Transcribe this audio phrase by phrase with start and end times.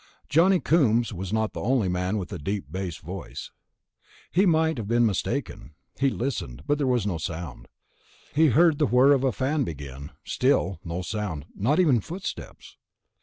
[0.29, 3.51] Johnny Coombs was not the only man with a deep bass voice,
[4.31, 5.75] he might have been mistaken.
[5.99, 7.67] He listened, but there was no sound.
[8.33, 12.77] He heard the whir of a fan begin, still no sound, not even footsteps.